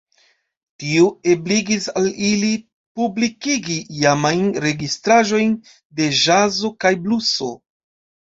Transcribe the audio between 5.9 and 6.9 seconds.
de ĵazo